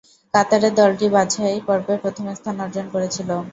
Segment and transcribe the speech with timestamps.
[0.33, 3.29] কাতারের দলটি বাছাই পর্বে প্রথম স্থান অর্জন করেছিল।